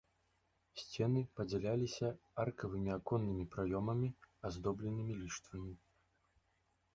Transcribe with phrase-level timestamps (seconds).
[0.83, 2.09] Сцены падзяляліся
[2.45, 4.09] аркавымі аконнымі праёмамі,
[4.51, 5.73] аздобленымі ліштвамі.